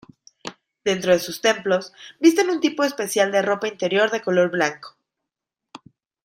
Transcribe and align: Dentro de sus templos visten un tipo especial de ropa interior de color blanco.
Dentro 0.83 1.11
de 1.13 1.19
sus 1.19 1.41
templos 1.41 1.93
visten 2.19 2.49
un 2.49 2.59
tipo 2.59 2.83
especial 2.83 3.31
de 3.31 3.43
ropa 3.43 3.67
interior 3.67 4.09
de 4.09 4.23
color 4.23 4.49
blanco. 4.49 4.95